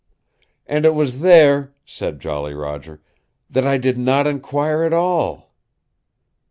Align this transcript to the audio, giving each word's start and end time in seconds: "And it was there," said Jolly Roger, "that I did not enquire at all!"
"And 0.65 0.83
it 0.83 0.95
was 0.95 1.19
there," 1.19 1.75
said 1.85 2.19
Jolly 2.19 2.55
Roger, 2.55 3.03
"that 3.51 3.67
I 3.67 3.77
did 3.77 3.99
not 3.99 4.25
enquire 4.25 4.81
at 4.81 4.93
all!" 4.93 5.53